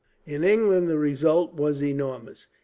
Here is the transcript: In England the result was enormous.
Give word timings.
In 0.25 0.43
England 0.43 0.89
the 0.89 0.97
result 0.97 1.53
was 1.53 1.83
enormous. 1.83 2.47